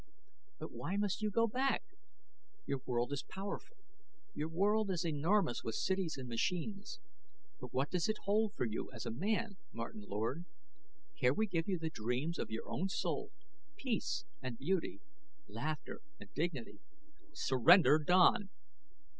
"But 0.57 0.71
why 0.71 0.97
must 0.97 1.21
you 1.21 1.29
go 1.29 1.45
back? 1.45 1.83
Your 2.65 2.81
world 2.87 3.13
is 3.13 3.21
powerful; 3.21 3.77
your 4.33 4.49
world 4.49 4.89
is 4.89 5.05
enormous 5.05 5.63
with 5.63 5.75
cities 5.75 6.17
and 6.17 6.27
machines. 6.27 6.99
But 7.59 7.71
what 7.71 7.91
does 7.91 8.09
it 8.09 8.17
hold 8.23 8.55
for 8.55 8.65
you 8.65 8.91
as 8.91 9.05
a 9.05 9.11
man, 9.11 9.57
Martin 9.71 10.01
Lord? 10.07 10.45
Here 11.13 11.35
we 11.35 11.45
give 11.45 11.67
you 11.67 11.77
the 11.77 11.91
dreams 11.91 12.39
of 12.39 12.49
your 12.49 12.67
own 12.67 12.89
soul, 12.89 13.29
peace 13.77 14.25
and 14.41 14.57
beauty, 14.57 15.01
laughter 15.47 16.01
and 16.19 16.33
dignity." 16.33 16.79
"Surrender, 17.31 17.99
Don!" 17.99 18.49